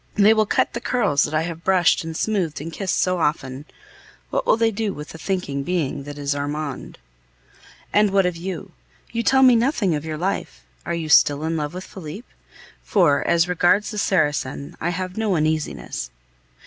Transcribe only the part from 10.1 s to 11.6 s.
life. Are you still in